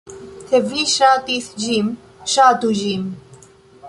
[0.51, 1.91] Se vi ŝatis ĝin,
[2.37, 3.05] ŝatu ĝin!